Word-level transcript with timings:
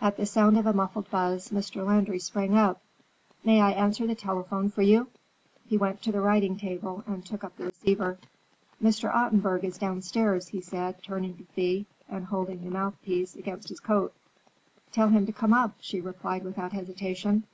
At 0.00 0.16
the 0.16 0.26
sound 0.26 0.58
of 0.58 0.66
a 0.66 0.72
muffled 0.72 1.08
buzz, 1.12 1.50
Mr. 1.50 1.86
Landry 1.86 2.18
sprang 2.18 2.56
up. 2.56 2.82
"May 3.44 3.60
I 3.60 3.70
answer 3.70 4.04
the 4.04 4.16
telephone 4.16 4.68
for 4.68 4.82
you?" 4.82 5.06
He 5.64 5.76
went 5.76 6.02
to 6.02 6.10
the 6.10 6.20
writing 6.20 6.56
table 6.56 7.04
and 7.06 7.24
took 7.24 7.44
up 7.44 7.56
the 7.56 7.66
receiver. 7.66 8.18
"Mr. 8.82 9.14
Ottenburg 9.14 9.62
is 9.62 9.78
downstairs," 9.78 10.48
he 10.48 10.60
said, 10.60 11.00
turning 11.04 11.36
to 11.36 11.44
Thea 11.44 11.84
and 12.08 12.24
holding 12.26 12.64
the 12.64 12.70
mouthpiece 12.72 13.36
against 13.36 13.68
his 13.68 13.78
coat. 13.78 14.12
"Tell 14.90 15.06
him 15.10 15.24
to 15.26 15.32
come 15.32 15.52
up," 15.54 15.76
she 15.78 16.00
replied 16.00 16.42
without 16.42 16.72
hesitation. 16.72 17.44